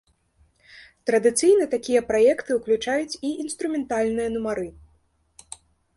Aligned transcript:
Традыцыйна 1.09 1.67
такія 1.75 2.01
праекты 2.09 2.51
ўключаюць 2.61 3.19
і 3.29 3.31
інструментальныя 3.47 4.29
нумары. 4.37 4.67